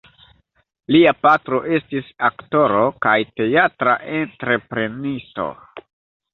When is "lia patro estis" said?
0.95-2.09